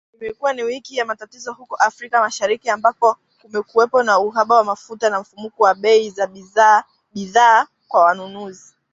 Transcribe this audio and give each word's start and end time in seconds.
Imekuwa 0.15 0.53
ni 0.53 0.63
wiki 0.63 0.95
ya 0.95 1.05
matatizo 1.05 1.53
huko 1.53 1.75
Afrika 1.75 2.19
Mashariki, 2.21 2.69
ambako 2.69 3.17
kumekuwepo 3.41 4.03
na 4.03 4.19
uhaba 4.19 4.55
wa 4.55 4.63
mafuta 4.63 5.09
na 5.09 5.19
mfumuko 5.21 5.63
wa 5.63 5.75
bei 5.75 6.09
za 6.09 6.27
bidhaa 7.13 7.67
kwa 7.87 8.03
wanunuzi 8.03 8.73